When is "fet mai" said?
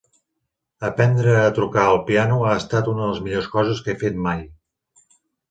4.07-4.43